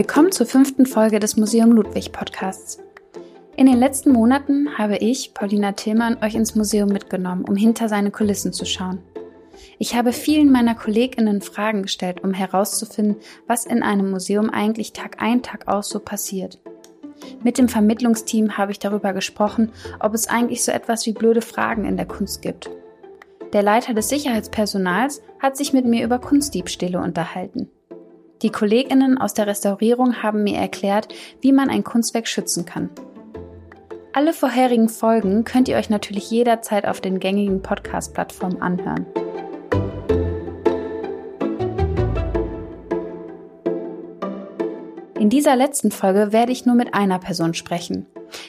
[0.00, 2.78] Willkommen zur fünften Folge des Museum Ludwig Podcasts.
[3.54, 8.10] In den letzten Monaten habe ich, Paulina Tillmann, euch ins Museum mitgenommen, um hinter seine
[8.10, 9.02] Kulissen zu schauen.
[9.78, 13.16] Ich habe vielen meiner KollegInnen Fragen gestellt, um herauszufinden,
[13.46, 16.58] was in einem Museum eigentlich Tag ein, Tag aus so passiert.
[17.44, 21.84] Mit dem Vermittlungsteam habe ich darüber gesprochen, ob es eigentlich so etwas wie blöde Fragen
[21.84, 22.70] in der Kunst gibt.
[23.52, 27.68] Der Leiter des Sicherheitspersonals hat sich mit mir über Kunstdiebstähle unterhalten.
[28.42, 31.08] Die Kolleginnen aus der Restaurierung haben mir erklärt,
[31.42, 32.88] wie man ein Kunstwerk schützen kann.
[34.14, 39.06] Alle vorherigen Folgen könnt ihr euch natürlich jederzeit auf den gängigen Podcast-Plattformen anhören.
[45.18, 48.06] In dieser letzten Folge werde ich nur mit einer Person sprechen.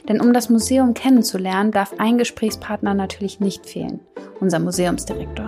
[0.08, 4.00] Denn um das Museum kennenzulernen, darf ein Gesprächspartner natürlich nicht fehlen,
[4.40, 5.48] unser Museumsdirektor.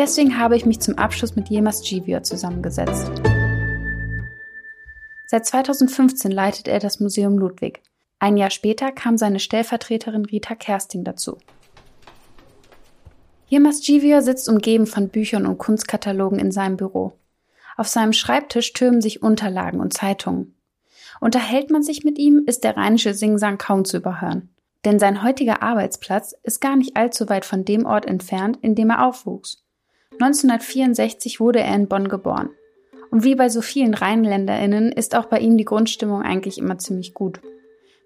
[0.00, 3.12] Deswegen habe ich mich zum Abschluss mit Jemas Givior zusammengesetzt.
[5.26, 7.82] Seit 2015 leitet er das Museum Ludwig.
[8.18, 11.36] Ein Jahr später kam seine Stellvertreterin Rita Kersting dazu.
[13.48, 17.12] Jemas Givior sitzt umgeben von Büchern und Kunstkatalogen in seinem Büro.
[17.76, 20.54] Auf seinem Schreibtisch türmen sich Unterlagen und Zeitungen.
[21.20, 24.48] Unterhält man sich mit ihm, ist der rheinische Singsang kaum zu überhören.
[24.86, 28.88] Denn sein heutiger Arbeitsplatz ist gar nicht allzu weit von dem Ort entfernt, in dem
[28.88, 29.62] er aufwuchs.
[30.12, 32.50] 1964 wurde er in Bonn geboren.
[33.10, 37.14] Und wie bei so vielen RheinländerInnen ist auch bei ihm die Grundstimmung eigentlich immer ziemlich
[37.14, 37.40] gut.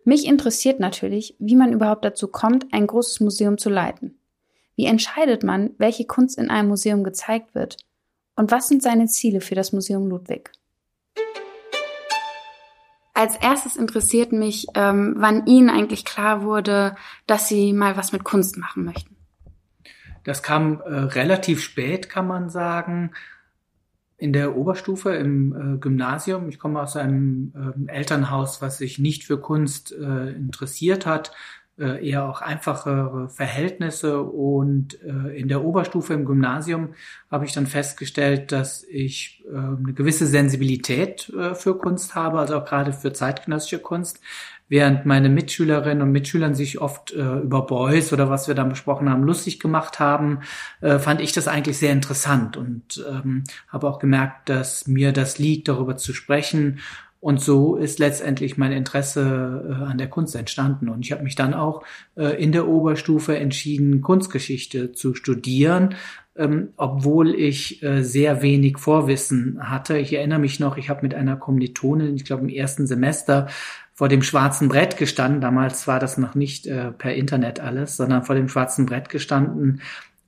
[0.05, 4.19] Mich interessiert natürlich, wie man überhaupt dazu kommt, ein großes Museum zu leiten.
[4.77, 7.77] Wie entscheidet man, welche Kunst in einem Museum gezeigt wird?
[8.37, 10.51] Und was sind seine Ziele für das Museum Ludwig?
[13.15, 16.97] Als erstes interessiert mich, ähm, wann Ihnen eigentlich klar wurde,
[17.29, 19.15] dass Sie mal was mit Kunst machen möchten.
[20.25, 23.13] Das kam äh, relativ spät, kann man sagen,
[24.17, 26.49] in der Oberstufe im äh, Gymnasium.
[26.49, 31.33] Ich komme aus einem äh, Elternhaus, was sich nicht für Kunst äh, interessiert hat,
[31.77, 34.23] äh, eher auch einfachere Verhältnisse.
[34.23, 36.95] Und äh, in der Oberstufe im Gymnasium
[37.31, 42.65] habe ich dann festgestellt, dass ich äh, eine gewisse Sensibilität für Kunst habe, also auch
[42.65, 44.21] gerade für zeitgenössische Kunst.
[44.69, 49.11] Während meine Mitschülerinnen und Mitschülern sich oft äh, über Boys oder was wir dann besprochen
[49.11, 50.41] haben, lustig gemacht haben,
[50.81, 55.39] äh, fand ich das eigentlich sehr interessant und ähm, habe auch gemerkt, dass mir das
[55.39, 56.81] liegt, darüber zu sprechen
[57.25, 60.91] und so ist letztendlich mein Interesse äh, an der Kunst entstanden.
[60.91, 61.83] Und ich habe mich dann auch
[62.17, 65.95] äh, in der Oberstufe entschieden, Kunstgeschichte zu studieren,
[66.37, 69.97] ähm, obwohl ich äh, sehr wenig Vorwissen hatte.
[69.97, 73.49] Ich erinnere mich noch, ich habe mit einer Kommilitonin, ich glaube im ersten Semester,
[73.95, 75.41] vor dem schwarzen Brett gestanden.
[75.41, 79.81] Damals war das noch nicht äh, per Internet alles, sondern vor dem schwarzen Brett gestanden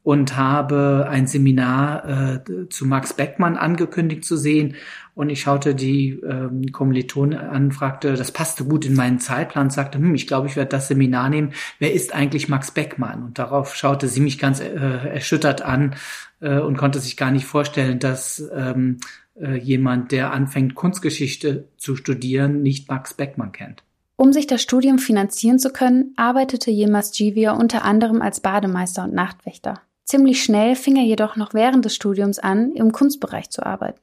[0.06, 4.77] und habe ein Seminar äh, zu Max Beckmann angekündigt zu sehen.
[5.17, 9.99] Und ich schaute die ähm, Kommilitonen an, fragte, das passte gut in meinen Zeitplan, sagte,
[9.99, 11.55] hm, ich glaube, ich werde das Seminar nehmen.
[11.81, 13.25] Wer ist eigentlich Max Beckmann?
[13.25, 15.97] Und darauf schaute sie mich ganz äh, erschüttert an
[16.41, 18.99] äh, und konnte sich gar nicht vorstellen, dass ähm,
[19.34, 23.83] äh, jemand, der anfängt, Kunstgeschichte zu studieren, nicht Max Beckmann kennt.
[24.15, 29.12] Um sich das Studium finanzieren zu können, arbeitete Yemas Givia unter anderem als Bademeister und
[29.12, 29.81] Nachtwächter.
[30.06, 34.00] Ziemlich schnell fing er jedoch noch während des Studiums an, im Kunstbereich zu arbeiten.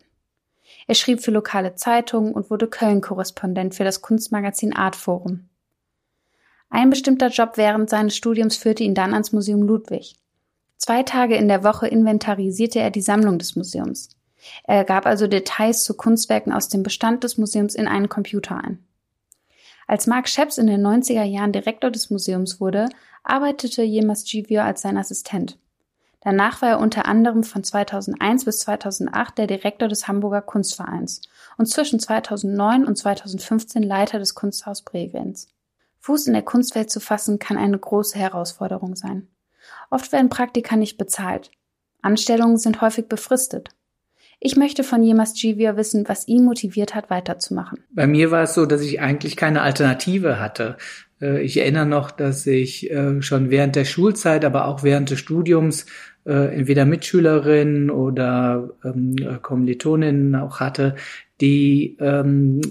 [0.86, 5.48] Er schrieb für lokale Zeitungen und wurde Köln-Korrespondent für das Kunstmagazin Artforum.
[6.70, 10.18] Ein bestimmter Job während seines Studiums führte ihn dann ans Museum Ludwig.
[10.76, 14.10] Zwei Tage in der Woche inventarisierte er die Sammlung des Museums.
[14.66, 18.86] Er gab also Details zu Kunstwerken aus dem Bestand des Museums in einen Computer ein.
[19.88, 22.90] Als Mark Scheps in den 90er Jahren Direktor des Museums wurde,
[23.24, 25.58] arbeitete Jemas Givio als sein Assistent.
[26.24, 31.22] Danach war er unter anderem von 2001 bis 2008 der Direktor des Hamburger Kunstvereins
[31.58, 35.50] und zwischen 2009 und 2015 Leiter des Kunsthaus Bregenz.
[36.00, 39.28] Fuß in der Kunstwelt zu fassen kann eine große Herausforderung sein.
[39.90, 41.52] Oft werden Praktika nicht bezahlt.
[42.02, 43.70] Anstellungen sind häufig befristet.
[44.40, 47.80] Ich möchte von Jemas Givia wissen, was ihn motiviert hat, weiterzumachen.
[47.92, 50.78] Bei mir war es so, dass ich eigentlich keine Alternative hatte.
[51.22, 55.20] Äh, ich erinnere noch, dass ich äh, schon während der Schulzeit, aber auch während des
[55.20, 55.86] Studiums
[56.26, 60.96] äh, entweder Mitschülerinnen oder ähm, Kommilitoninnen auch hatte,
[61.42, 62.62] die ähm,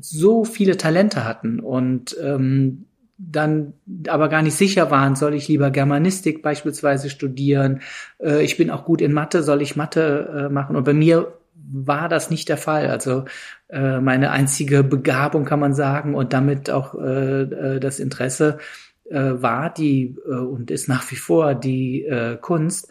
[0.00, 2.86] so viele Talente hatten und ähm,
[3.18, 3.74] dann
[4.08, 7.80] aber gar nicht sicher waren, soll ich lieber Germanistik beispielsweise studieren,
[8.18, 10.76] äh, ich bin auch gut in Mathe, soll ich Mathe äh, machen?
[10.76, 12.88] Und bei mir war das nicht der Fall.
[12.88, 13.24] Also
[13.68, 18.91] äh, meine einzige Begabung kann man sagen und damit auch äh, äh das Interesse äh,
[19.10, 22.88] war die äh, und ist nach wie vor die äh, Kunst.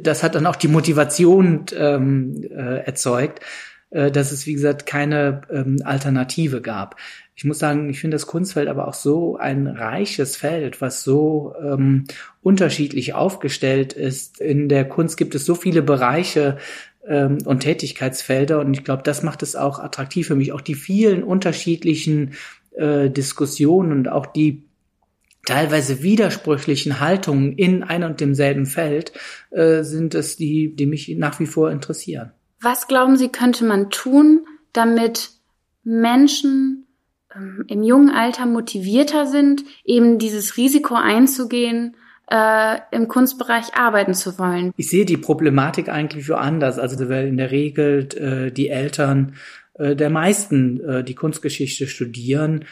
[0.00, 3.40] Das hat dann auch die Motivation ähm, äh, erzeugt.
[3.90, 6.96] äh, dass es, wie gesagt, keine ähm, Alternative gab.
[7.36, 11.54] Ich muss sagen, ich finde das Kunstfeld aber auch so ein reiches Feld, was so
[11.62, 12.04] ähm,
[12.42, 14.40] unterschiedlich aufgestellt ist.
[14.40, 16.58] In der Kunst gibt es so viele Bereiche,
[17.06, 18.60] und Tätigkeitsfelder.
[18.60, 20.52] Und ich glaube, das macht es auch attraktiv für mich.
[20.52, 22.32] Auch die vielen unterschiedlichen
[22.78, 24.62] äh, Diskussionen und auch die
[25.44, 29.12] teilweise widersprüchlichen Haltungen in einem und demselben Feld
[29.50, 32.32] äh, sind es die, die mich nach wie vor interessieren.
[32.60, 35.30] Was glauben Sie, könnte man tun, damit
[35.82, 36.86] Menschen
[37.34, 41.96] ähm, im jungen Alter motivierter sind, eben dieses Risiko einzugehen,
[42.30, 44.72] äh, im Kunstbereich arbeiten zu wollen.
[44.76, 46.78] Ich sehe die Problematik eigentlich woanders.
[46.78, 49.34] Also weil in der Regel äh, die Eltern
[49.74, 52.64] äh, der meisten, äh, die Kunstgeschichte studieren,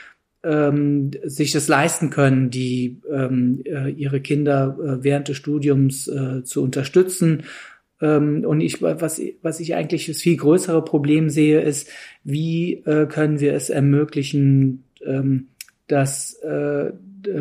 [0.45, 6.43] ähm, sich das leisten können, die ähm, äh, ihre Kinder äh, während des Studiums äh,
[6.45, 7.45] zu unterstützen.
[8.01, 11.89] Ähm, und ich, was, was ich eigentlich das viel größere Problem sehe, ist,
[12.25, 15.49] wie äh, können wir es ermöglichen, ähm,
[15.87, 16.93] dass äh,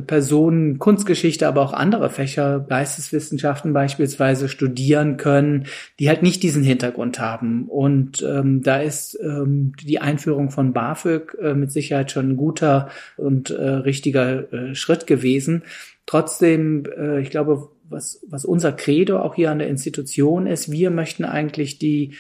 [0.06, 5.66] Personen Kunstgeschichte, aber auch andere Fächer, Geisteswissenschaften beispielsweise studieren können,
[6.00, 7.68] die halt nicht diesen Hintergrund haben.
[7.68, 12.90] Und ähm, da ist ähm, die Einführung von BAföG äh, mit Sicherheit schon ein guter
[13.18, 15.64] und äh, richtiger äh, Schritt gewesen.
[16.06, 20.92] Trotzdem, äh, ich glaube, was, was unser Credo auch hier an der Institution ist, wir
[20.92, 22.14] möchten eigentlich die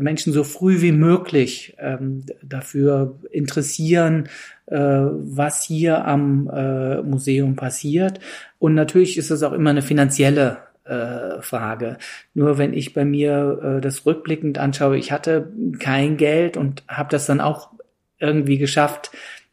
[0.00, 4.28] Menschen so früh wie möglich ähm, dafür interessieren,
[4.66, 8.20] äh, was hier am äh, Museum passiert.
[8.58, 11.98] Und natürlich ist es auch immer eine finanzielle äh, Frage.
[12.34, 17.10] Nur wenn ich bei mir äh, das rückblickend anschaue, ich hatte kein Geld und habe
[17.10, 17.70] das dann auch
[18.18, 19.10] irgendwie geschafft,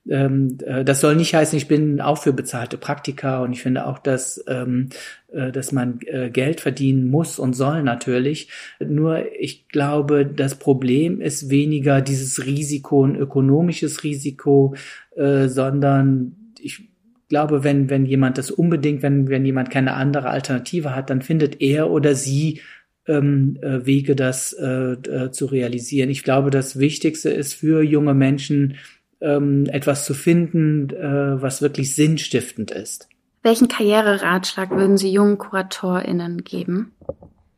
[0.09, 3.85] ähm, äh, das soll nicht heißen, ich bin auch für bezahlte Praktika und ich finde
[3.87, 4.89] auch, dass, ähm,
[5.31, 8.49] äh, dass man äh, Geld verdienen muss und soll natürlich.
[8.79, 14.75] Nur ich glaube, das Problem ist weniger dieses Risiko, ein ökonomisches Risiko,
[15.15, 16.89] äh, sondern ich
[17.29, 21.61] glaube, wenn, wenn jemand das unbedingt, wenn, wenn jemand keine andere Alternative hat, dann findet
[21.61, 22.61] er oder sie
[23.07, 26.09] ähm, äh, Wege, das äh, äh, zu realisieren.
[26.09, 28.77] Ich glaube, das Wichtigste ist für junge Menschen,
[29.25, 33.09] ähm, etwas zu finden, äh, was wirklich sinnstiftend ist.
[33.41, 36.93] Welchen Karriereratschlag würden Sie jungen KuratorInnen geben?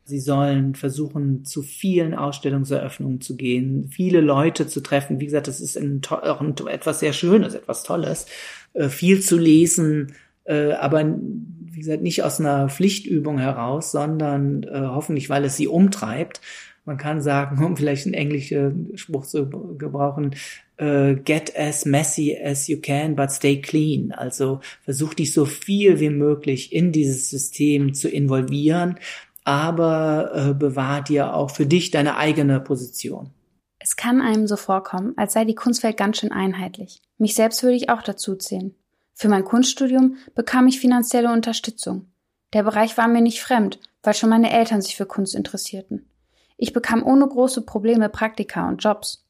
[0.04, 5.20] Sie sollen versuchen, zu vielen Ausstellungseröffnungen zu gehen, viele Leute zu treffen.
[5.20, 8.26] Wie gesagt, das ist ein, auch ein, etwas sehr Schönes, etwas Tolles.
[8.72, 10.14] Äh, viel zu lesen,
[10.44, 15.68] äh, aber wie gesagt, nicht aus einer Pflichtübung heraus, sondern äh, hoffentlich, weil es sie
[15.68, 16.40] umtreibt.
[16.86, 20.34] Man kann sagen, um vielleicht einen englischen Spruch zu gebrauchen,
[20.80, 24.12] uh, get as messy as you can, but stay clean.
[24.12, 28.98] Also versuch dich so viel wie möglich in dieses System zu involvieren,
[29.44, 33.30] aber äh, bewahr dir auch für dich deine eigene Position.
[33.78, 37.00] Es kann einem so vorkommen, als sei die Kunstwelt ganz schön einheitlich.
[37.16, 38.74] Mich selbst würde ich auch dazu zählen.
[39.14, 42.06] Für mein Kunststudium bekam ich finanzielle Unterstützung.
[42.52, 46.08] Der Bereich war mir nicht fremd, weil schon meine Eltern sich für Kunst interessierten.
[46.56, 49.27] Ich bekam ohne große Probleme Praktika und Jobs.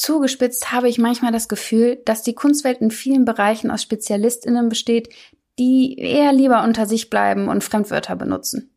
[0.00, 5.10] Zugespitzt habe ich manchmal das Gefühl, dass die Kunstwelt in vielen Bereichen aus Spezialistinnen besteht,
[5.58, 8.70] die eher lieber unter sich bleiben und Fremdwörter benutzen.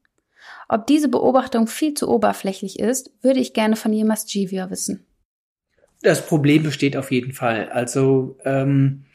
[0.67, 5.05] Ob diese Beobachtung viel zu oberflächlich ist, würde ich gerne von Jemas Givia wissen.
[6.01, 7.69] Das Problem besteht auf jeden Fall.
[7.69, 9.05] Also ähm,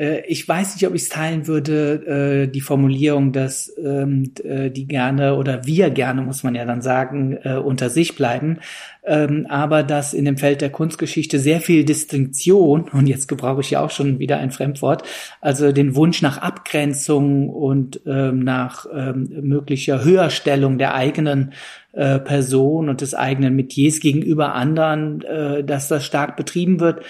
[0.00, 4.70] äh, ich weiß nicht, ob ich es teilen würde, äh, die Formulierung, dass ähm, äh,
[4.70, 8.58] die gerne oder wir gerne, muss man ja dann sagen, äh, unter sich bleiben.
[9.04, 13.70] Ähm, aber dass in dem Feld der Kunstgeschichte sehr viel Distinktion, und jetzt gebrauche ich
[13.70, 15.02] ja auch schon wieder ein Fremdwort,
[15.40, 21.52] also den Wunsch nach Abgrenzung und ähm, nach ähm, möglicher Höherstellung der eigenen
[21.92, 27.02] äh, Person und des eigenen Metiers gegenüber anderen, äh, dass das stark betrieben wird.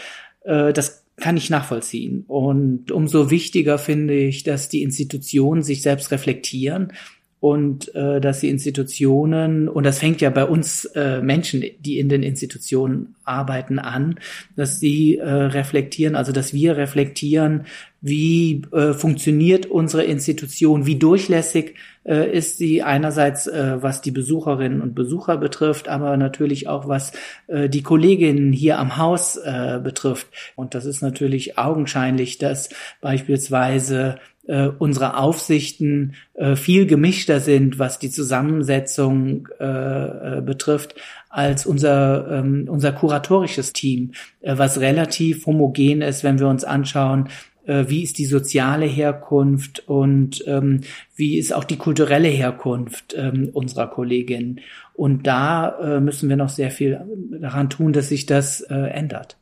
[0.44, 2.24] Äh, das kann ich nachvollziehen.
[2.26, 6.92] Und umso wichtiger finde ich, dass die Institutionen sich selbst reflektieren
[7.40, 12.10] und äh, dass die Institutionen, und das fängt ja bei uns äh, Menschen, die in
[12.10, 14.20] den Institutionen arbeiten, an,
[14.56, 17.64] dass sie äh, reflektieren, also dass wir reflektieren,
[18.02, 24.82] wie äh, funktioniert unsere Institution, wie durchlässig äh, ist sie einerseits, äh, was die Besucherinnen
[24.82, 27.12] und Besucher betrifft, aber natürlich auch was
[27.46, 30.28] äh, die Kolleginnen hier am Haus äh, betrifft.
[30.56, 32.70] Und das ist natürlich augenscheinlich, dass
[33.00, 34.18] beispielsweise
[34.50, 40.96] äh, unsere Aufsichten äh, viel gemischter sind, was die Zusammensetzung äh, äh, betrifft,
[41.28, 47.28] als unser, ähm, unser kuratorisches Team, äh, was relativ homogen ist, wenn wir uns anschauen,
[47.66, 50.80] äh, wie ist die soziale Herkunft und ähm,
[51.14, 54.60] wie ist auch die kulturelle Herkunft ähm, unserer Kollegin.
[54.94, 57.00] Und da äh, müssen wir noch sehr viel
[57.40, 59.36] daran tun, dass sich das äh, ändert.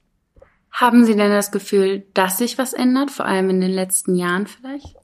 [0.70, 4.46] Haben Sie denn das Gefühl, dass sich was ändert, vor allem in den letzten Jahren
[4.46, 4.97] vielleicht?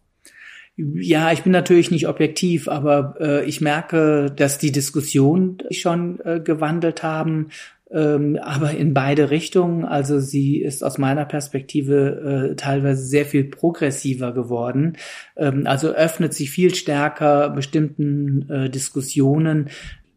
[0.77, 6.41] Ja, ich bin natürlich nicht objektiv, aber äh, ich merke, dass die Diskussion schon äh,
[6.41, 7.51] gewandelt haben,
[7.93, 9.85] ähm, aber in beide Richtungen.
[9.85, 14.97] Also sie ist aus meiner Perspektive äh, teilweise sehr viel progressiver geworden.
[15.37, 19.71] Ähm, also öffnet sich viel stärker bestimmten äh, Diskussionen,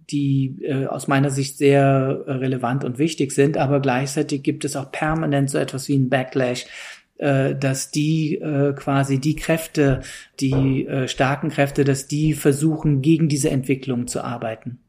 [0.10, 4.76] die äh, aus meiner Sicht sehr äh, relevant und wichtig sind, aber gleichzeitig gibt es
[4.76, 6.66] auch permanent so etwas wie ein Backlash
[7.20, 10.02] dass die äh, quasi die Kräfte,
[10.40, 14.80] die äh, starken Kräfte, dass die versuchen, gegen diese Entwicklung zu arbeiten.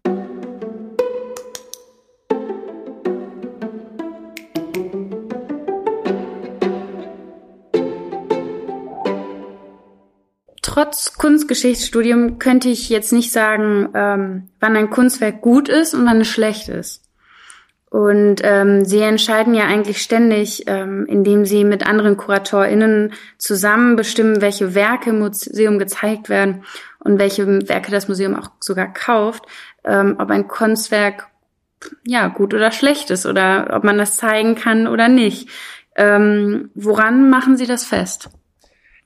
[10.78, 16.20] Trotz Kunstgeschichtsstudium könnte ich jetzt nicht sagen, ähm, wann ein Kunstwerk gut ist und wann
[16.20, 17.07] es schlecht ist.
[17.90, 24.42] Und ähm, sie entscheiden ja eigentlich ständig, ähm, indem sie mit anderen KuratorInnen zusammen bestimmen,
[24.42, 26.64] welche Werke im Museum gezeigt werden
[26.98, 29.44] und welche Werke das Museum auch sogar kauft,
[29.84, 31.28] ähm, ob ein Kunstwerk
[32.04, 35.48] ja gut oder schlecht ist oder ob man das zeigen kann oder nicht.
[35.96, 38.28] Ähm, woran machen Sie das fest?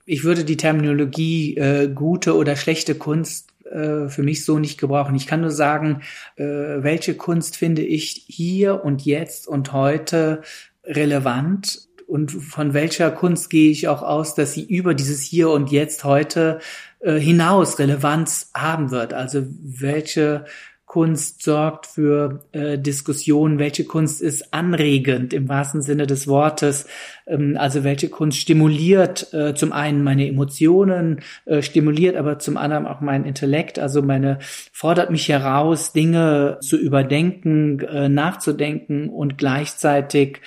[0.05, 5.15] Ich würde die Terminologie äh, gute oder schlechte Kunst äh, für mich so nicht gebrauchen.
[5.15, 6.01] Ich kann nur sagen,
[6.35, 10.41] äh, welche Kunst finde ich hier und jetzt und heute
[10.83, 15.71] relevant und von welcher Kunst gehe ich auch aus, dass sie über dieses Hier und
[15.71, 16.59] Jetzt heute
[16.99, 19.13] äh, hinaus Relevanz haben wird.
[19.13, 20.45] Also welche
[20.93, 26.85] Kunst sorgt für äh, Diskussionen, welche Kunst ist anregend im wahrsten Sinne des Wortes,
[27.25, 32.85] ähm, also welche Kunst stimuliert äh, zum einen meine Emotionen, äh, stimuliert aber zum anderen
[32.85, 34.37] auch meinen Intellekt, also meine
[34.71, 40.41] fordert mich heraus, Dinge zu überdenken, äh, nachzudenken und gleichzeitig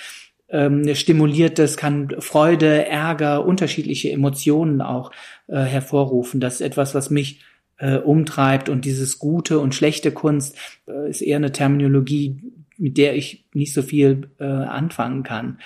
[0.48, 5.10] ähm, stimuliert das, kann Freude, Ärger, unterschiedliche Emotionen auch
[5.48, 6.38] äh, hervorrufen.
[6.38, 7.40] Das ist etwas, was mich
[7.78, 10.56] äh, umtreibt und dieses gute und schlechte Kunst
[10.86, 12.40] äh, ist eher eine Terminologie,
[12.78, 15.58] mit der ich nicht so viel äh, anfangen kann.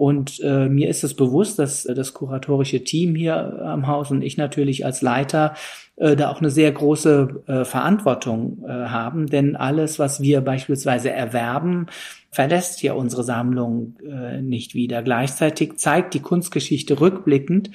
[0.00, 4.22] Und äh, mir ist es bewusst, dass äh, das kuratorische Team hier am Haus und
[4.22, 5.54] ich natürlich als Leiter
[5.96, 11.10] äh, da auch eine sehr große äh, Verantwortung äh, haben, denn alles, was wir beispielsweise
[11.10, 11.86] erwerben,
[12.30, 15.02] verlässt ja unsere Sammlung äh, nicht wieder.
[15.02, 17.70] Gleichzeitig zeigt die Kunstgeschichte rückblickend,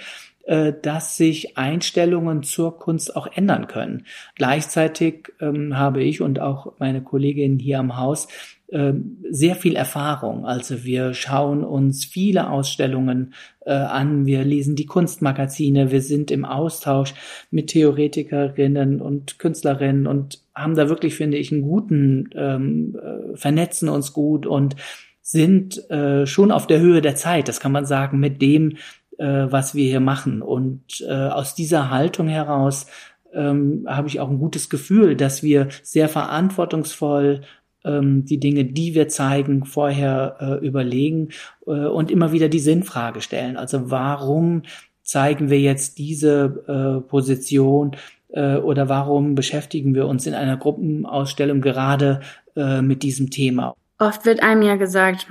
[0.48, 4.06] dass sich Einstellungen zur Kunst auch ändern können.
[4.36, 8.28] Gleichzeitig ähm, habe ich und auch meine Kollegin hier am Haus
[8.72, 10.46] ähm, sehr viel Erfahrung.
[10.46, 16.46] Also wir schauen uns viele Ausstellungen äh, an, wir lesen die Kunstmagazine, wir sind im
[16.46, 17.14] Austausch
[17.52, 23.88] mit Theoretikerinnen und Künstlerinnen und haben da wirklich, finde ich, einen guten, ähm, äh, vernetzen
[23.88, 24.76] uns gut und
[25.22, 28.78] sind äh, schon auf der Höhe der Zeit, das kann man sagen, mit dem,
[29.18, 30.42] äh, was wir hier machen.
[30.42, 32.88] Und äh, aus dieser Haltung heraus
[33.34, 37.42] ähm, habe ich auch ein gutes Gefühl, dass wir sehr verantwortungsvoll
[37.84, 41.30] ähm, die Dinge, die wir zeigen, vorher äh, überlegen
[41.68, 43.58] äh, und immer wieder die Sinnfrage stellen.
[43.58, 44.64] Also warum
[45.04, 47.96] zeigen wir jetzt diese äh, Position
[48.30, 52.22] äh, oder warum beschäftigen wir uns in einer Gruppenausstellung gerade
[52.56, 53.76] äh, mit diesem Thema?
[54.00, 55.28] Oft wird einem ja gesagt,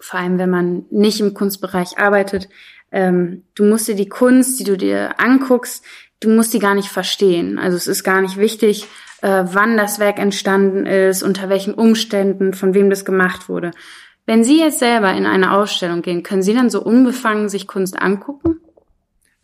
[0.00, 2.48] vor allem wenn man nicht im Kunstbereich arbeitet,
[2.90, 5.84] ähm, du musst dir die Kunst, die du dir anguckst,
[6.20, 7.58] du musst die gar nicht verstehen.
[7.58, 8.86] Also es ist gar nicht wichtig,
[9.22, 13.72] äh, wann das Werk entstanden ist, unter welchen Umständen, von wem das gemacht wurde.
[14.26, 18.00] Wenn Sie jetzt selber in eine Ausstellung gehen, können Sie dann so unbefangen sich Kunst
[18.00, 18.60] angucken?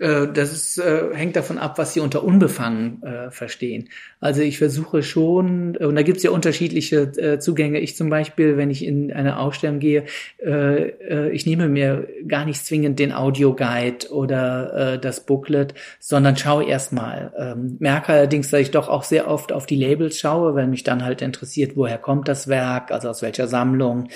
[0.04, 3.88] Äh, das ist, äh, hängt davon ab, was Sie unter unbefangen äh, verstehen.
[4.20, 7.80] Also ich versuche schon, und da gibt es ja unterschiedliche äh, Zugänge.
[7.80, 10.04] Ich zum Beispiel, wenn ich in eine Ausstellung gehe,
[10.44, 16.64] äh, äh, ich nehme mir gar nicht zwingend den Audioguide oder das Booklet, sondern schaue
[16.64, 17.32] erstmal.
[17.38, 20.84] Ähm, merke allerdings, dass ich doch auch sehr oft auf die Labels schaue, weil mich
[20.84, 24.08] dann halt interessiert, woher kommt das Werk, also aus welcher Sammlung.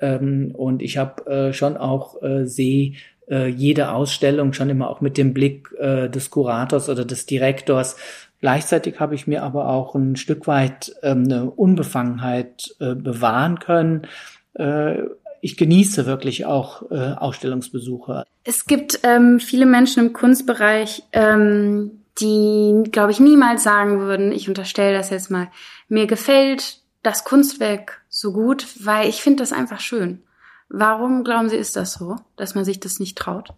[0.00, 2.94] Ähm, und ich habe schon auch sehe,
[3.28, 7.96] äh, jede Ausstellung schon immer auch mit dem Blick äh, des Kurators oder des Direktors.
[8.40, 14.06] Gleichzeitig habe ich mir aber auch ein Stück weit ähm, eine Unbefangenheit äh, bewahren können.
[14.54, 14.96] Äh,
[15.40, 18.24] ich genieße wirklich auch äh, Ausstellungsbesuche.
[18.44, 24.48] Es gibt ähm, viele Menschen im Kunstbereich, ähm, die, glaube ich, niemals sagen würden, ich
[24.48, 25.48] unterstelle das jetzt mal,
[25.88, 30.22] mir gefällt das Kunstwerk so gut, weil ich finde das einfach schön.
[30.68, 33.50] Warum glauben Sie, ist das so, dass man sich das nicht traut?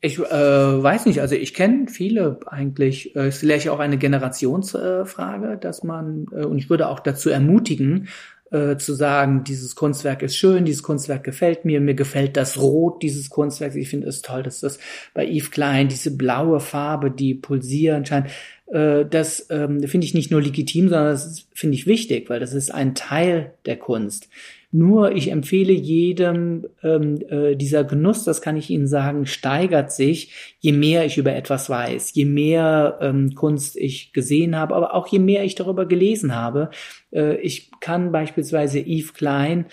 [0.00, 3.16] Ich äh, weiß nicht, also ich kenne viele eigentlich.
[3.16, 7.30] Es ist vielleicht auch eine Generationsfrage, äh, dass man, äh, und ich würde auch dazu
[7.30, 8.08] ermutigen,
[8.50, 13.02] äh, zu sagen, dieses Kunstwerk ist schön, dieses Kunstwerk gefällt mir, mir gefällt das Rot
[13.02, 13.74] dieses Kunstwerks.
[13.74, 14.78] Ich finde es toll, dass das
[15.14, 18.28] bei Yves Klein diese blaue Farbe, die pulsieren scheint,
[18.66, 22.52] äh, das ähm, finde ich nicht nur legitim, sondern das finde ich wichtig, weil das
[22.52, 24.28] ist ein Teil der Kunst.
[24.76, 30.56] Nur ich empfehle jedem, ähm, äh, dieser Genuss, das kann ich Ihnen sagen, steigert sich,
[30.58, 35.06] je mehr ich über etwas weiß, je mehr ähm, Kunst ich gesehen habe, aber auch
[35.06, 36.70] je mehr ich darüber gelesen habe.
[37.12, 39.66] Äh, ich kann beispielsweise Yves Klein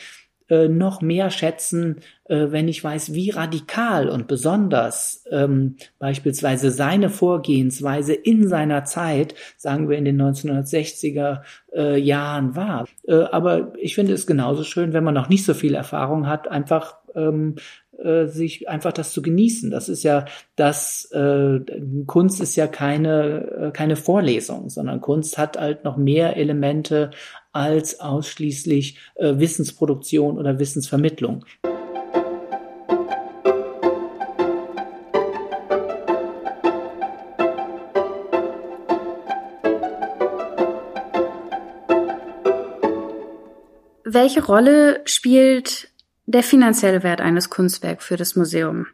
[0.52, 7.10] äh, noch mehr schätzen, äh, wenn ich weiß, wie radikal und besonders ähm, beispielsweise seine
[7.10, 11.44] Vorgehensweise in seiner Zeit, sagen wir in den 1960er
[11.74, 12.86] äh, Jahren war.
[13.08, 16.50] Äh, aber ich finde es genauso schön, wenn man noch nicht so viel Erfahrung hat,
[16.50, 17.56] einfach ähm,
[17.98, 19.72] äh, sich einfach das zu genießen.
[19.72, 20.26] Das ist ja
[20.58, 21.62] das äh,
[22.08, 27.12] Kunst ist ja keine keine Vorlesung, sondern Kunst hat halt noch mehr Elemente
[27.52, 31.46] als ausschließlich äh, Wissensproduktion oder Wissensvermittlung.
[44.14, 45.90] Welche Rolle spielt
[46.26, 48.88] der finanzielle Wert eines Kunstwerks für das Museum?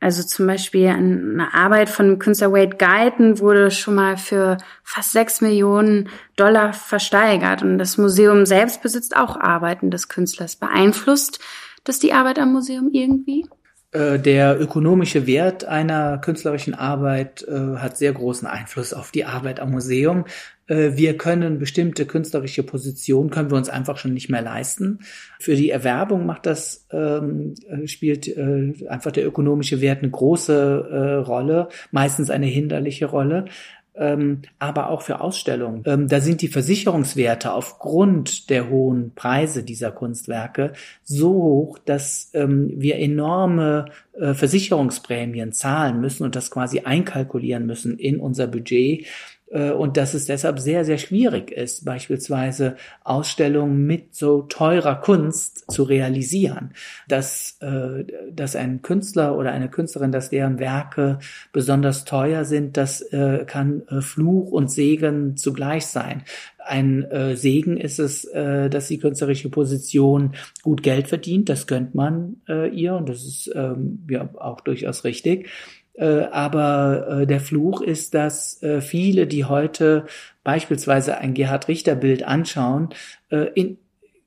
[0.00, 5.40] Also zum Beispiel eine Arbeit von Künstler Wade Guyton wurde schon mal für fast sechs
[5.40, 7.62] Millionen Dollar versteigert.
[7.62, 10.56] Und das Museum selbst besitzt auch Arbeiten des Künstlers.
[10.56, 11.40] Beeinflusst
[11.84, 13.46] das die Arbeit am Museum irgendwie?
[13.92, 19.58] Äh, der ökonomische Wert einer künstlerischen Arbeit äh, hat sehr großen Einfluss auf die Arbeit
[19.58, 20.26] am Museum.
[20.68, 25.00] Äh, wir können bestimmte künstlerische Positionen können wir uns einfach schon nicht mehr leisten.
[25.40, 27.54] Für die Erwerbung macht das ähm,
[27.86, 33.46] spielt äh, einfach der ökonomische Wert eine große äh, Rolle, meistens eine hinderliche Rolle
[33.98, 35.82] ähm, aber auch für Ausstellungen.
[35.84, 42.72] Ähm, da sind die Versicherungswerte aufgrund der hohen Preise dieser Kunstwerke so hoch, dass ähm,
[42.76, 49.06] wir enorme äh, Versicherungsprämien zahlen müssen und das quasi einkalkulieren müssen in unser Budget.
[49.50, 55.70] Äh, und dass es deshalb sehr, sehr schwierig ist, beispielsweise Ausstellungen mit so teurer Kunst
[55.70, 56.72] zu realisieren.
[57.08, 61.18] Dass, äh, dass ein Künstler oder eine Künstlerin, dass deren Werke
[61.52, 66.22] besonders teuer sind, das äh, kann Fluch und Segen zugleich sein.
[66.68, 70.32] Ein äh, Segen ist es, äh, dass die künstlerische Position
[70.62, 71.48] gut Geld verdient.
[71.48, 75.48] Das gönnt man äh, ihr und das ist ähm, ja auch durchaus richtig.
[75.98, 80.06] Äh, aber äh, der Fluch ist, dass äh, viele, die heute
[80.44, 82.88] beispielsweise ein Gerhard Richter Bild anschauen,
[83.54, 83.76] in,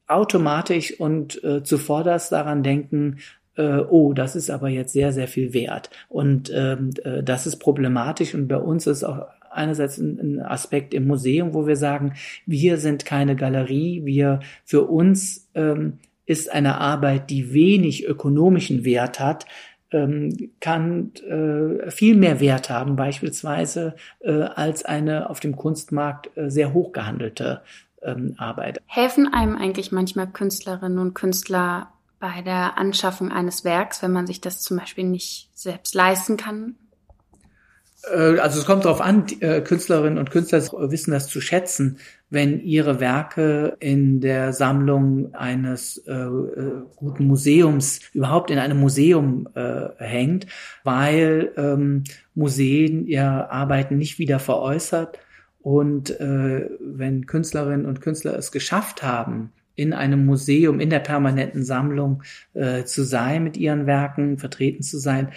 [0.06, 3.18] automatisch und zuvorderst daran denken,
[3.58, 5.90] oh, das ist aber jetzt sehr, sehr viel wert.
[6.10, 6.92] Und ähm,
[7.24, 11.76] das ist problematisch und bei uns ist auch einerseits ein, Aspekt im Museum, wo wir
[11.76, 12.14] sagen,
[12.46, 19.20] wir sind keine Galerie, wir für uns ähm, ist eine Arbeit, die wenig ökonomischen Wert
[19.20, 19.46] hat,
[19.91, 26.49] ähm, kann äh, viel mehr Wert haben, beispielsweise äh, als eine auf dem Kunstmarkt äh,
[26.49, 27.62] sehr hoch gehandelte
[28.01, 28.82] ähm, Arbeit.
[28.86, 34.41] Helfen einem eigentlich manchmal Künstlerinnen und Künstler bei der Anschaffung eines Werks, wenn man sich
[34.41, 36.75] das zum Beispiel nicht selbst leisten kann?
[38.10, 40.62] Äh, also es kommt darauf an, äh, Künstlerinnen und Künstler
[40.92, 41.98] wissen das zu schätzen,
[42.30, 49.48] wenn ihre Werke in der Sammlung eines äh, äh, guten Museums, überhaupt in einem Museum
[49.54, 50.48] äh, hängt,
[50.84, 55.20] weil ähm, Museen ihr Arbeiten nicht wieder veräußert.
[55.60, 61.64] Und äh, wenn Künstlerinnen und Künstler es geschafft haben, in einem Museum, in der permanenten
[61.64, 65.30] Sammlung äh, zu sein, mit ihren Werken vertreten zu sein,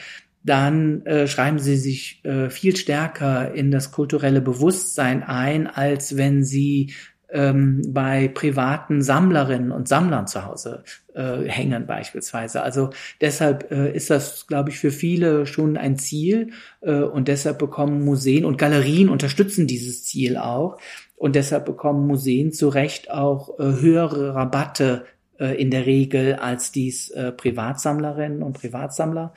[0.45, 6.45] dann äh, schreiben sie sich äh, viel stärker in das kulturelle Bewusstsein ein, als wenn
[6.45, 6.93] sie
[7.31, 12.63] ähm, bei privaten Sammlerinnen und Sammlern zu Hause äh, hängen beispielsweise.
[12.63, 16.53] Also deshalb äh, ist das, glaube ich, für viele schon ein Ziel
[16.83, 20.79] äh, und deshalb bekommen Museen und Galerien unterstützen dieses Ziel auch
[21.17, 25.07] und deshalb bekommen Museen zu Recht auch äh, höhere Rabatte
[25.39, 29.35] äh, in der Regel als dies äh, Privatsammlerinnen und Privatsammler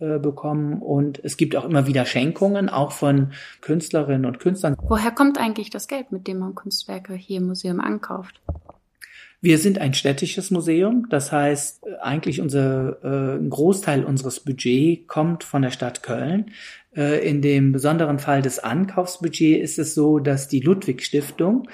[0.00, 4.76] äh, bekommen und es gibt auch immer wieder Schenkungen, auch von Künstlerinnen und Künstlern.
[4.80, 8.40] Woher kommt eigentlich das Geld, mit dem man Kunstwerke hier im Museum ankauft?
[9.40, 15.44] Wir sind ein städtisches Museum, das heißt eigentlich unser äh, ein Großteil unseres Budgets kommt
[15.44, 16.52] von der Stadt Köln.
[16.96, 21.68] Äh, in dem besonderen Fall des Ankaufsbudgets ist es so, dass die Ludwig Stiftung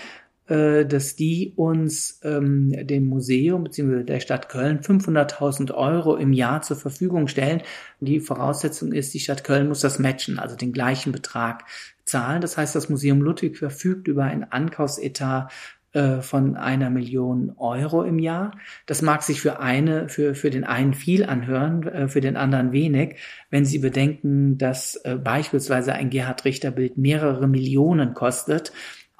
[0.46, 4.02] dass die uns ähm, dem Museum bzw.
[4.02, 7.62] der Stadt Köln 500.000 Euro im Jahr zur Verfügung stellen.
[8.00, 11.64] Die Voraussetzung ist, die Stadt Köln muss das matchen, also den gleichen Betrag
[12.04, 12.40] zahlen.
[12.40, 15.50] Das heißt, das Museum Ludwig verfügt über einen Ankaufsetat
[15.94, 18.58] äh, von einer Million Euro im Jahr.
[18.86, 22.72] Das mag sich für eine, für, für den einen viel anhören, äh, für den anderen
[22.72, 23.16] wenig.
[23.48, 28.72] Wenn Sie bedenken, dass äh, beispielsweise ein Gerhard Richter Bild mehrere Millionen kostet.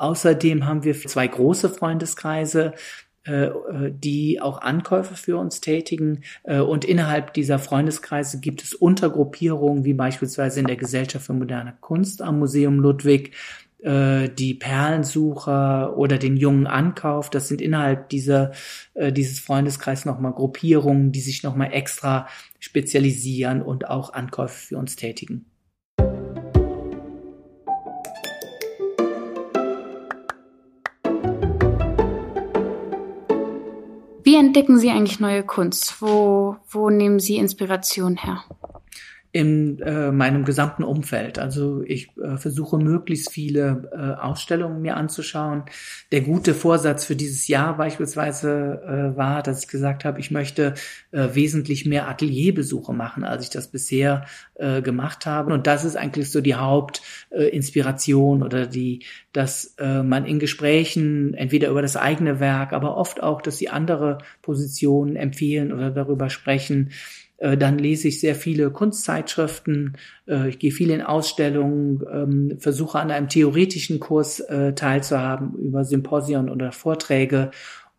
[0.04, 2.74] Außerdem haben wir zwei große Freundeskreise,
[3.26, 6.24] die auch Ankäufe für uns tätigen.
[6.44, 12.20] Und innerhalb dieser Freundeskreise gibt es Untergruppierungen, wie beispielsweise in der Gesellschaft für moderne Kunst
[12.20, 13.34] am Museum Ludwig,
[13.84, 17.28] äh, die Perlensucher oder den jungen Ankauf.
[17.28, 18.52] Das sind innerhalb dieser,
[18.94, 22.26] äh, dieses Freundeskreis nochmal Gruppierungen, die sich nochmal extra
[22.60, 25.44] spezialisieren und auch Ankäufe für uns tätigen.
[34.34, 36.02] Wie entdecken Sie eigentlich neue Kunst?
[36.02, 38.42] Wo, wo nehmen Sie Inspiration her?
[39.34, 41.40] In äh, meinem gesamten Umfeld.
[41.40, 45.64] Also ich äh, versuche möglichst viele äh, Ausstellungen mir anzuschauen.
[46.12, 50.74] Der gute Vorsatz für dieses Jahr beispielsweise äh, war, dass ich gesagt habe, ich möchte
[51.10, 55.52] äh, wesentlich mehr Atelierbesuche machen, als ich das bisher äh, gemacht habe.
[55.52, 61.34] Und das ist eigentlich so die Hauptinspiration äh, oder die, dass äh, man in Gesprächen
[61.34, 66.30] entweder über das eigene Werk, aber oft auch, dass sie andere Positionen empfehlen oder darüber
[66.30, 66.92] sprechen,
[67.38, 73.10] dann lese ich sehr viele Kunstzeitschriften, äh, ich gehe viel in Ausstellungen, ähm, versuche an
[73.10, 77.50] einem theoretischen Kurs äh, teilzuhaben über Symposion oder Vorträge.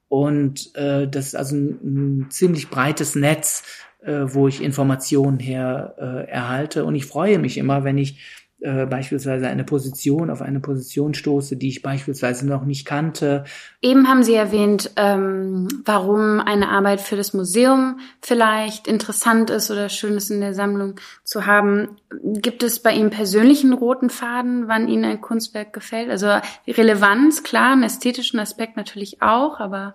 [0.07, 3.63] Und das ist also ein ziemlich breites Netz,
[4.05, 6.85] wo ich Informationen her erhalte.
[6.85, 11.57] Und ich freue mich immer, wenn ich äh, beispielsweise eine Position auf eine Position stoße,
[11.57, 13.43] die ich beispielsweise noch nicht kannte.
[13.81, 19.89] Eben haben Sie erwähnt, ähm, warum eine Arbeit für das Museum vielleicht interessant ist oder
[19.89, 21.97] schön ist in der Sammlung zu haben.
[22.23, 26.09] Gibt es bei Ihnen persönlichen roten Faden, wann Ihnen ein Kunstwerk gefällt?
[26.09, 29.93] Also Relevanz, klar, einen ästhetischen Aspekt natürlich auch, aber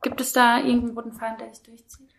[0.00, 2.11] gibt es da irgendeinen roten Faden, der sich durchzieht?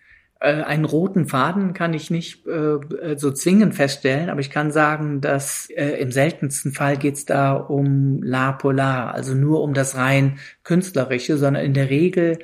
[0.43, 4.71] Äh, einen roten Faden kann ich nicht äh, äh, so zwingend feststellen, aber ich kann
[4.71, 9.73] sagen, dass äh, im seltensten Fall geht es da um La Polar, also nur um
[9.73, 12.39] das rein künstlerische, sondern in der Regel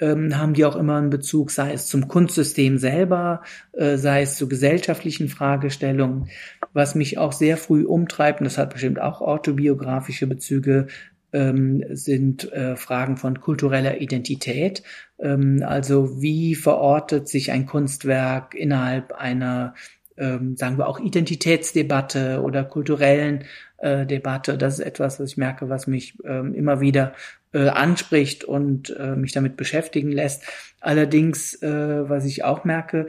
[0.00, 4.34] ähm, haben die auch immer einen Bezug, sei es zum Kunstsystem selber, äh, sei es
[4.34, 6.30] zu gesellschaftlichen Fragestellungen.
[6.72, 10.88] Was mich auch sehr früh umtreibt, und das hat bestimmt auch autobiografische Bezüge,
[11.34, 14.84] ähm, sind äh, Fragen von kultureller Identität.
[15.18, 19.74] Ähm, also wie verortet sich ein Kunstwerk innerhalb einer,
[20.16, 23.44] ähm, sagen wir auch Identitätsdebatte oder kulturellen
[23.78, 24.56] äh, Debatte.
[24.56, 27.14] Das ist etwas, was ich merke, was mich ähm, immer wieder
[27.52, 30.44] äh, anspricht und äh, mich damit beschäftigen lässt.
[30.80, 33.06] Allerdings, äh, was ich auch merke,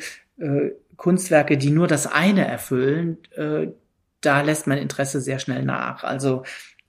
[0.98, 3.20] Kunstwerke, die nur das eine erfüllen,
[4.20, 6.04] da lässt mein Interesse sehr schnell nach.
[6.04, 6.44] Also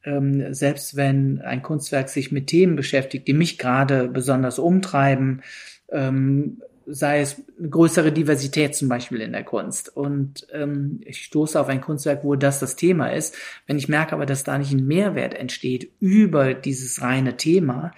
[0.07, 5.43] ähm, selbst wenn ein Kunstwerk sich mit Themen beschäftigt, die mich gerade besonders umtreiben,
[5.91, 9.95] ähm, sei es eine größere Diversität zum Beispiel in der Kunst.
[9.95, 13.35] Und ähm, ich stoße auf ein Kunstwerk, wo das das Thema ist.
[13.67, 17.91] Wenn ich merke aber, dass da nicht ein Mehrwert entsteht über dieses reine Thema,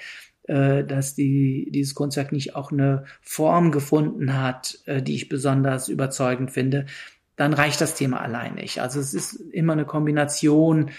[0.45, 5.91] äh, dass die, dieses Kunstwerk nicht auch eine Form gefunden hat, äh, die ich besonders
[5.91, 6.87] überzeugend finde,
[7.37, 8.81] dann reicht das Thema allein nicht.
[8.81, 10.91] Also es ist immer eine Kombination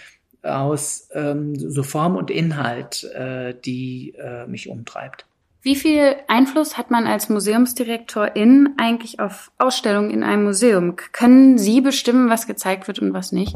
[0.44, 5.26] aus ähm, so Form und Inhalt, äh, die äh, mich umtreibt.
[5.62, 10.96] Wie viel Einfluss hat man als Museumsdirektorin eigentlich auf Ausstellungen in einem Museum?
[11.12, 13.56] Können Sie bestimmen, was gezeigt wird und was nicht?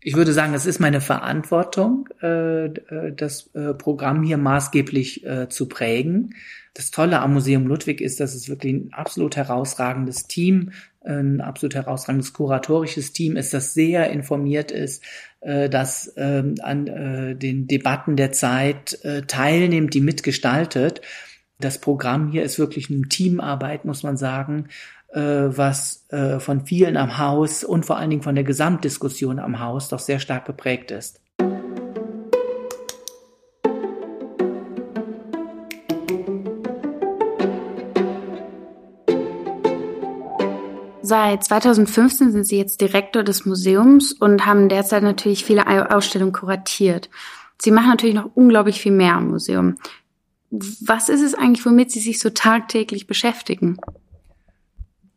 [0.00, 5.48] Ich würde sagen, es ist meine Verantwortung, äh, äh das äh, Programm hier maßgeblich äh,
[5.48, 6.36] zu prägen.
[6.74, 10.70] Das Tolle am Museum Ludwig ist, dass es wirklich ein absolut herausragendes Team,
[11.04, 15.02] ein absolut herausragendes kuratorisches Team ist, das sehr informiert ist,
[15.68, 21.00] das ähm, an äh, den Debatten der Zeit äh, teilnimmt, die mitgestaltet.
[21.60, 24.68] Das Programm hier ist wirklich eine Teamarbeit, muss man sagen,
[25.08, 26.04] was
[26.38, 30.18] von vielen am Haus und vor allen Dingen von der Gesamtdiskussion am Haus doch sehr
[30.18, 31.22] stark geprägt ist.
[41.08, 47.10] Seit 2015 sind Sie jetzt Direktor des Museums und haben derzeit natürlich viele Ausstellungen kuratiert.
[47.62, 49.76] Sie machen natürlich noch unglaublich viel mehr am Museum.
[50.50, 53.76] Was ist es eigentlich, womit Sie sich so tagtäglich beschäftigen?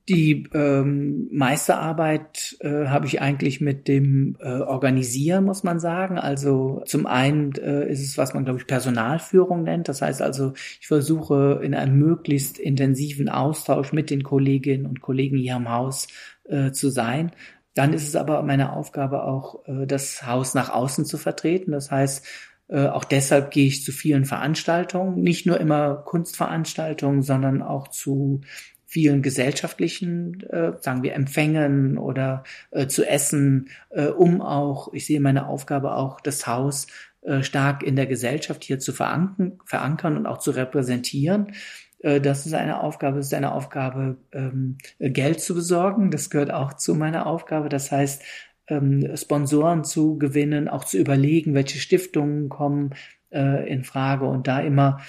[0.09, 6.17] Die ähm, meiste Arbeit äh, habe ich eigentlich mit dem äh, Organisieren, muss man sagen.
[6.17, 9.87] Also zum einen äh, ist es, was man, glaube ich, Personalführung nennt.
[9.87, 15.37] Das heißt also, ich versuche in einem möglichst intensiven Austausch mit den Kolleginnen und Kollegen
[15.37, 16.07] hier im Haus
[16.45, 17.31] äh, zu sein.
[17.75, 21.71] Dann ist es aber meine Aufgabe auch, äh, das Haus nach außen zu vertreten.
[21.71, 22.25] Das heißt,
[22.69, 28.41] äh, auch deshalb gehe ich zu vielen Veranstaltungen, nicht nur immer Kunstveranstaltungen, sondern auch zu
[28.89, 35.21] vielen gesellschaftlichen, äh, sagen wir, Empfängen oder äh, zu essen, äh, um auch, ich sehe
[35.21, 36.87] meine Aufgabe auch, das Haus
[37.21, 41.53] äh, stark in der Gesellschaft hier zu verankern, verankern und auch zu repräsentieren.
[41.99, 46.09] Äh, das ist eine Aufgabe, ist eine Aufgabe, ähm, Geld zu besorgen.
[46.09, 47.69] Das gehört auch zu meiner Aufgabe.
[47.69, 48.23] Das heißt,
[48.69, 52.95] ähm, Sponsoren zu gewinnen, auch zu überlegen, welche Stiftungen kommen
[53.31, 54.99] äh, in Frage und da immer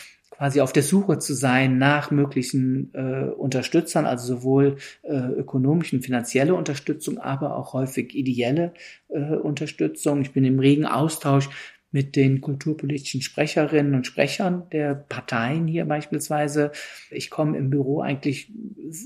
[0.41, 6.55] quasi auf der Suche zu sein nach möglichen äh, Unterstützern, also sowohl äh, ökonomischen, finanzielle
[6.55, 8.73] Unterstützung, aber auch häufig ideelle
[9.11, 10.23] äh, Unterstützung.
[10.23, 11.51] Ich bin im regen Austausch
[11.93, 16.73] mit den kulturpolitischen Sprecherinnen und Sprechern der Parteien hier beispielsweise.
[17.11, 18.51] Ich komme im Büro eigentlich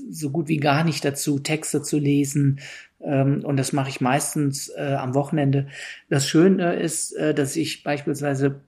[0.09, 2.61] so gut wie gar nicht dazu, Texte zu lesen.
[3.01, 5.67] Ähm, und das mache ich meistens äh, am Wochenende.
[6.09, 8.61] Das Schöne ist, äh, dass ich beispielsweise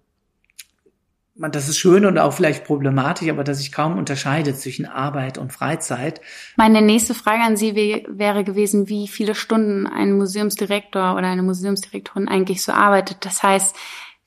[1.37, 5.37] man, das ist schön und auch vielleicht problematisch, aber dass ich kaum unterscheide zwischen Arbeit
[5.37, 6.21] und Freizeit.
[6.55, 12.27] Meine nächste Frage an Sie wäre gewesen, wie viele Stunden ein Museumsdirektor oder eine Museumsdirektorin
[12.27, 13.25] eigentlich so arbeitet.
[13.25, 13.75] Das heißt,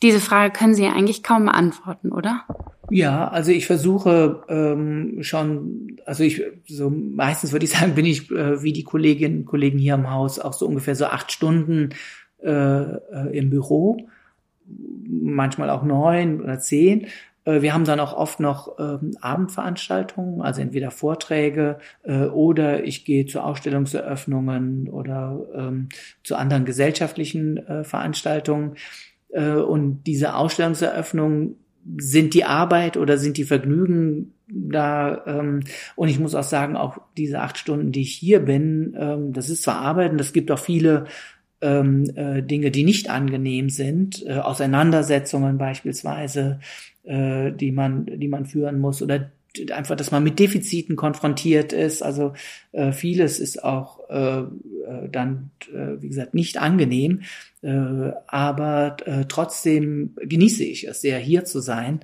[0.02, 2.44] diese Frage können Sie ja eigentlich kaum beantworten, oder?
[2.90, 8.30] Ja, also ich versuche ähm, schon, also ich so meistens würde ich sagen, bin ich
[8.30, 11.90] äh, wie die Kolleginnen und Kollegen hier im Haus auch so ungefähr so acht Stunden
[12.42, 14.08] äh, äh, im Büro
[15.08, 17.06] manchmal auch neun oder zehn.
[17.44, 23.04] Äh, wir haben dann auch oft noch ähm, Abendveranstaltungen, also entweder Vorträge äh, oder ich
[23.04, 25.88] gehe zu Ausstellungseröffnungen oder ähm,
[26.22, 28.76] zu anderen gesellschaftlichen äh, Veranstaltungen.
[29.30, 31.56] Äh, und diese Ausstellungseröffnungen
[31.96, 35.60] sind die Arbeit oder sind die Vergnügen da ähm,
[35.96, 39.48] und ich muss auch sagen, auch diese acht Stunden, die ich hier bin, ähm, das
[39.48, 41.04] ist zwar Arbeit und es gibt auch viele
[41.60, 46.60] ähm, äh, Dinge, die nicht angenehm sind, äh, Auseinandersetzungen beispielsweise,
[47.04, 49.30] äh, die man, die man führen muss oder
[49.72, 52.02] einfach, dass man mit Defiziten konfrontiert ist.
[52.02, 52.34] Also
[52.72, 57.22] äh, vieles ist auch äh, äh, dann, äh, wie gesagt, nicht angenehm,
[57.62, 62.00] äh, aber äh, trotzdem genieße ich es sehr, hier zu sein.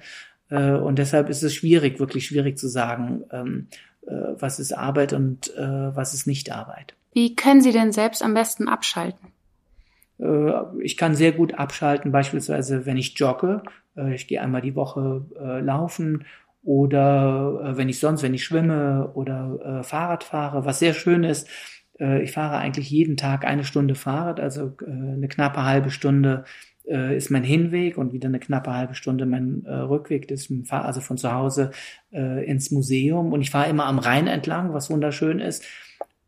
[0.50, 3.68] Äh, und deshalb ist es schwierig, wirklich schwierig zu sagen, ähm,
[4.06, 6.94] äh, was ist Arbeit und äh, was ist nicht Arbeit.
[7.12, 9.28] Wie können Sie denn selbst am besten abschalten?
[10.18, 13.62] Äh, ich kann sehr gut abschalten, beispielsweise wenn ich jogge.
[13.96, 16.24] Äh, ich gehe einmal die Woche äh, laufen
[16.62, 21.48] oder wenn ich sonst, wenn ich schwimme oder Fahrrad fahre, was sehr schön ist.
[21.96, 26.42] Ich fahre eigentlich jeden Tag eine Stunde Fahrrad, also eine knappe halbe Stunde
[26.82, 30.26] ist mein Hinweg und wieder eine knappe halbe Stunde mein Rückweg.
[30.26, 31.70] Das ist also von zu Hause
[32.10, 35.64] ins Museum und ich fahre immer am Rhein entlang, was wunderschön ist.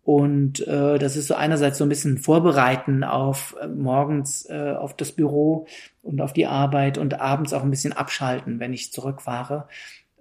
[0.08, 4.96] Und äh, das ist so einerseits so ein bisschen vorbereiten auf äh, morgens äh, auf
[4.96, 5.66] das Büro
[6.00, 9.68] und auf die Arbeit und abends auch ein bisschen abschalten, wenn ich zurückfahre.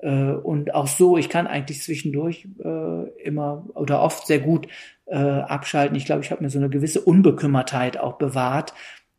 [0.01, 4.67] Äh, und auch so, ich kann eigentlich zwischendurch äh, immer oder oft sehr gut
[5.05, 5.95] äh, abschalten.
[5.95, 8.73] Ich glaube, ich habe mir so eine gewisse Unbekümmertheit auch bewahrt,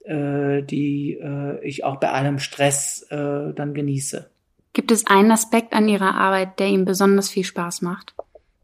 [0.05, 4.29] äh, die äh, ich auch bei allem Stress äh, dann genieße.
[4.75, 8.15] Gibt es einen Aspekt an Ihrer Arbeit, der Ihnen besonders viel Spaß macht?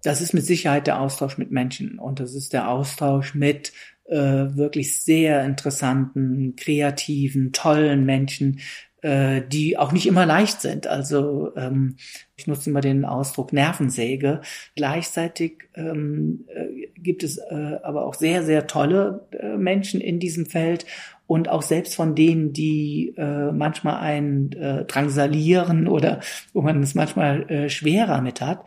[0.05, 3.73] Das ist mit Sicherheit der Austausch mit Menschen und das ist der Austausch mit
[4.05, 8.61] äh, wirklich sehr interessanten, kreativen, tollen Menschen,
[9.01, 10.87] äh, die auch nicht immer leicht sind.
[10.87, 11.97] Also ähm,
[12.37, 14.43] ich nutze immer den Ausdruck Nervensäge.
[14.77, 20.45] Gleichzeitig ähm, äh, gibt es äh, aber auch sehr, sehr tolle äh, Menschen in diesem
[20.45, 20.85] Feld
[21.27, 26.21] und auch selbst von denen, die äh, manchmal einen äh, drangsalieren oder
[26.53, 28.67] wo man es manchmal äh, schwerer mit hat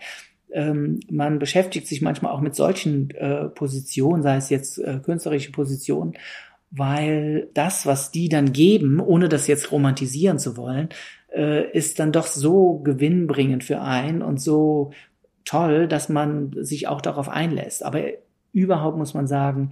[0.52, 5.52] ähm, man beschäftigt sich manchmal auch mit solchen äh, Positionen, sei es jetzt äh, künstlerische
[5.52, 6.14] Positionen,
[6.72, 10.90] weil das, was die dann geben, ohne das jetzt romantisieren zu wollen,
[11.34, 14.92] äh, ist dann doch so gewinnbringend für einen und so
[15.46, 17.84] toll, dass man sich auch darauf einlässt.
[17.84, 18.02] Aber
[18.52, 19.72] überhaupt muss man sagen,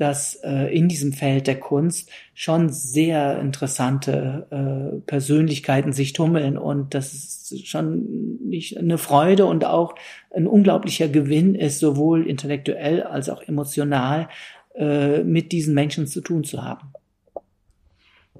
[0.00, 6.94] dass äh, in diesem Feld der Kunst schon sehr interessante äh, Persönlichkeiten sich tummeln und
[6.94, 9.94] das ist schon nicht eine Freude und auch
[10.34, 14.30] ein unglaublicher Gewinn ist, sowohl intellektuell als auch emotional
[14.74, 16.94] äh, mit diesen Menschen zu tun zu haben.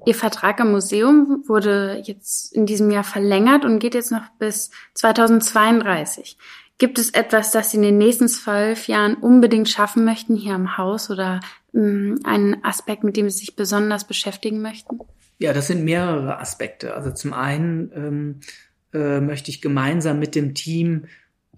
[0.07, 4.71] Ihr Vertrag im Museum wurde jetzt in diesem Jahr verlängert und geht jetzt noch bis
[4.95, 6.37] 2032.
[6.81, 10.79] Gibt es etwas, das Sie in den nächsten zwölf Jahren unbedingt schaffen möchten hier am
[10.79, 11.39] Haus oder
[11.75, 14.97] ähm, einen Aspekt, mit dem Sie sich besonders beschäftigen möchten?
[15.37, 16.95] Ja, das sind mehrere Aspekte.
[16.95, 18.39] Also zum einen ähm,
[18.99, 21.05] äh, möchte ich gemeinsam mit dem Team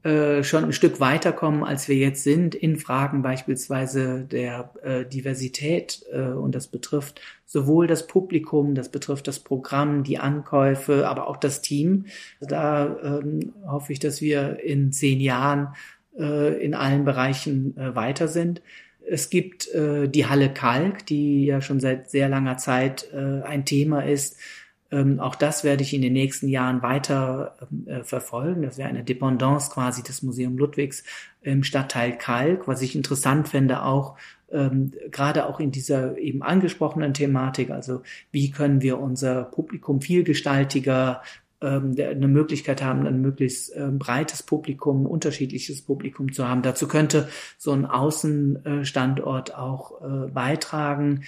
[0.04, 6.04] äh, schon ein Stück weiterkommen, als wir jetzt sind, in Fragen beispielsweise der äh, Diversität.
[6.12, 11.38] Äh, und das betrifft sowohl das Publikum, das betrifft das Programm, die Ankäufe, aber auch
[11.38, 12.08] das Team.
[12.42, 15.70] Da ähm, hoffe ich, dass wir in zehn Jahren
[16.20, 18.62] äh, in allen Bereichen äh, weiter sind.
[19.06, 24.38] Es gibt die Halle Kalk, die ja schon seit sehr langer Zeit ein Thema ist,
[24.94, 28.62] ähm, auch das werde ich in den nächsten Jahren weiter ähm, äh, verfolgen.
[28.62, 31.04] Das wäre eine Dependance quasi des Museum Ludwigs
[31.42, 34.18] im Stadtteil Kalk, was ich interessant finde auch
[34.52, 37.72] ähm, gerade auch in dieser eben angesprochenen Thematik.
[37.72, 41.24] Also wie können wir unser Publikum vielgestaltiger
[41.62, 46.62] ähm, eine Möglichkeit haben, ein möglichst ähm, breites Publikum, unterschiedliches Publikum zu haben.
[46.62, 51.24] Dazu könnte so ein Außenstandort auch äh, beitragen.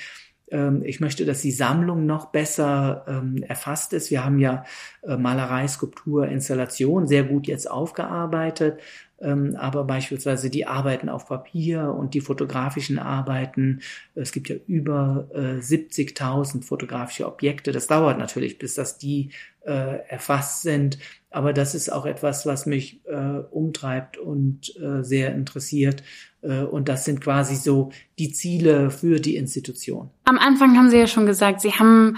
[0.51, 4.11] Ähm, ich möchte, dass die Sammlung noch besser ähm, erfasst ist.
[4.11, 4.65] Wir haben ja
[5.03, 8.79] äh, Malerei, Skulptur, Installation sehr gut jetzt aufgearbeitet.
[9.21, 13.79] Ähm, aber beispielsweise die Arbeiten auf Papier und die fotografischen Arbeiten,
[14.13, 17.71] es gibt ja über äh, 70.000 fotografische Objekte.
[17.71, 19.31] Das dauert natürlich, bis das die
[19.65, 20.99] äh, erfasst sind.
[21.29, 26.03] Aber das ist auch etwas, was mich äh, umtreibt und äh, sehr interessiert.
[26.45, 30.09] Äh, und das sind quasi so die Ziele für die Institution.
[30.25, 32.17] Am Anfang haben Sie ja schon gesagt, Sie haben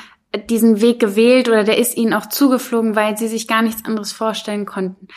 [0.49, 4.11] diesen Weg gewählt oder der ist Ihnen auch zugeflogen, weil Sie sich gar nichts anderes
[4.11, 5.07] vorstellen konnten.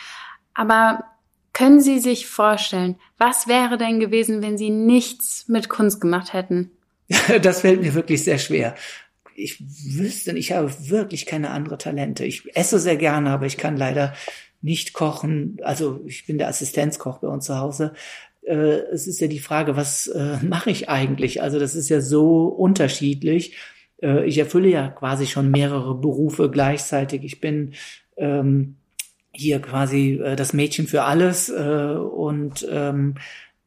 [0.53, 1.03] Aber
[1.53, 6.71] können Sie sich vorstellen, was wäre denn gewesen, wenn Sie nichts mit Kunst gemacht hätten?
[7.41, 8.75] Das fällt mir wirklich sehr schwer.
[9.35, 9.61] Ich
[9.97, 12.23] wüsste, ich habe wirklich keine andere Talente.
[12.25, 14.13] Ich esse sehr gerne, aber ich kann leider
[14.61, 15.57] nicht kochen.
[15.63, 17.93] Also ich bin der Assistenzkoch bei uns zu Hause.
[18.43, 21.41] Äh, es ist ja die Frage, was äh, mache ich eigentlich?
[21.41, 23.55] Also das ist ja so unterschiedlich.
[24.01, 27.23] Äh, ich erfülle ja quasi schon mehrere Berufe gleichzeitig.
[27.23, 27.73] Ich bin
[28.17, 28.75] ähm,
[29.31, 33.15] hier quasi äh, das Mädchen für alles äh, und ähm,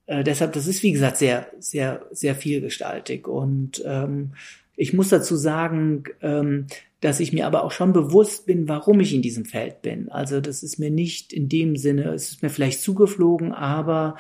[0.07, 4.33] äh, deshalb, das ist wie gesagt sehr, sehr, sehr vielgestaltig und ähm,
[4.77, 6.67] ich muss dazu sagen, ähm,
[7.01, 10.11] dass ich mir aber auch schon bewusst bin, warum ich in diesem Feld bin.
[10.11, 14.17] Also das ist mir nicht in dem Sinne, es ist mir vielleicht zugeflogen, aber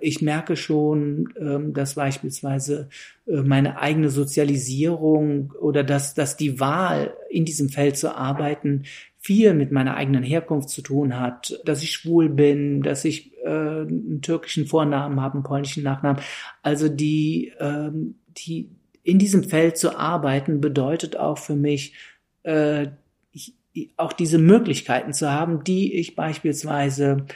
[0.00, 2.88] ich merke schon, ähm, dass beispielsweise
[3.26, 8.84] äh, meine eigene Sozialisierung oder dass, dass die Wahl, in diesem Feld zu arbeiten,
[9.18, 13.48] viel mit meiner eigenen Herkunft zu tun hat, dass ich schwul bin, dass ich äh,
[13.48, 16.22] einen türkischen Vornamen habe, einen polnischen Nachnamen.
[16.62, 18.70] Also die, ähm, die
[19.02, 21.94] in diesem Feld zu arbeiten bedeutet auch für mich
[22.42, 22.88] äh,
[23.32, 23.54] ich,
[23.96, 27.26] auch diese Möglichkeiten zu haben, die ich beispielsweise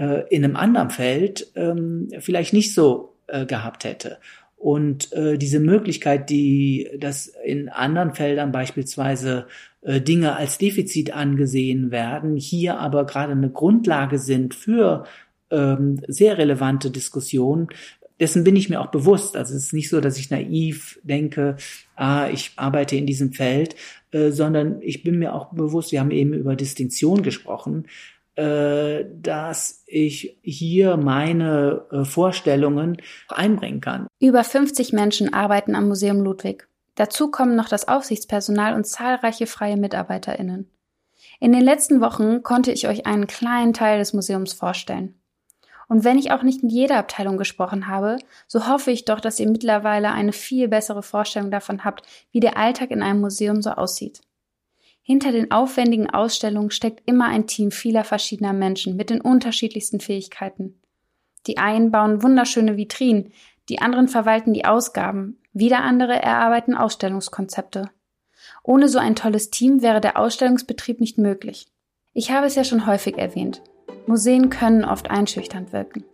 [0.00, 4.16] äh, in einem anderen Feld ähm, vielleicht nicht so äh, gehabt hätte.
[4.56, 9.46] Und äh, diese Möglichkeit, die das in anderen Feldern beispielsweise
[9.82, 15.04] äh, Dinge als Defizit angesehen werden, hier aber gerade eine Grundlage sind für
[15.50, 17.68] ähm, sehr relevante Diskussionen,
[18.20, 19.36] dessen bin ich mir auch bewusst.
[19.36, 21.56] Also es ist nicht so, dass ich naiv denke,
[21.96, 23.76] ah, ich arbeite in diesem Feld,
[24.12, 27.86] äh, sondern ich bin mir auch bewusst, wir haben eben über Distinktion gesprochen,
[28.36, 32.96] dass ich hier meine äh, Vorstellungen
[33.28, 34.06] einbringen kann.
[34.18, 36.68] Über 50 Menschen arbeiten am Museum Ludwig.
[36.94, 40.70] Dazu kommen noch das Aufsichtspersonal und zahlreiche freie MitarbeiterInnen.
[41.38, 45.14] In den letzten Wochen konnte ich euch einen kleinen Teil des Museums vorstellen.
[45.88, 49.40] Und wenn ich auch nicht in jeder Abteilung gesprochen habe, so hoffe ich doch, dass
[49.40, 53.70] ihr mittlerweile eine viel bessere Vorstellung davon habt, wie der Alltag in einem Museum so
[53.70, 54.20] aussieht.
[55.10, 60.80] Hinter den aufwendigen Ausstellungen steckt immer ein Team vieler verschiedener Menschen mit den unterschiedlichsten Fähigkeiten.
[61.48, 63.32] Die einen bauen wunderschöne Vitrinen,
[63.68, 67.90] die anderen verwalten die Ausgaben, wieder andere erarbeiten Ausstellungskonzepte.
[68.62, 71.66] Ohne so ein tolles Team wäre der Ausstellungsbetrieb nicht möglich.
[72.12, 73.62] Ich habe es ja schon häufig erwähnt.
[74.06, 76.04] Museen können oft einschüchternd wirken.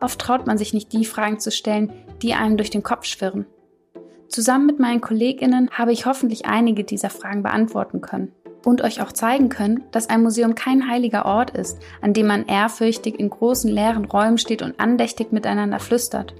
[0.00, 3.46] Oft traut man sich nicht die Fragen zu stellen, die einem durch den Kopf schwirren.
[4.32, 8.32] Zusammen mit meinen Kolleginnen habe ich hoffentlich einige dieser Fragen beantworten können
[8.64, 12.46] und euch auch zeigen können, dass ein Museum kein heiliger Ort ist, an dem man
[12.46, 16.34] ehrfürchtig in großen leeren Räumen steht und andächtig miteinander flüstert.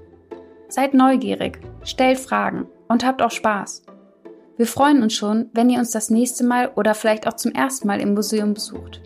[0.69, 3.83] Seid neugierig, stellt Fragen und habt auch Spaß.
[4.57, 7.87] Wir freuen uns schon, wenn ihr uns das nächste Mal oder vielleicht auch zum ersten
[7.87, 9.01] Mal im Museum besucht.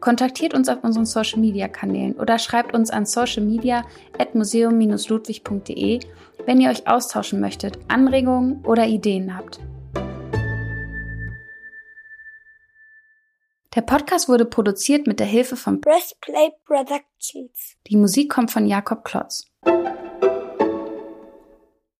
[0.00, 6.00] Kontaktiert uns auf unseren Social Media Kanälen oder schreibt uns an socialmedia@museum-ludwig.de
[6.46, 9.60] wenn ihr euch austauschen möchtet, Anregungen oder Ideen habt.
[13.74, 17.76] Der Podcast wurde produziert mit der Hilfe von Breastplate Productions.
[17.88, 19.50] Die Musik kommt von Jakob Klotz.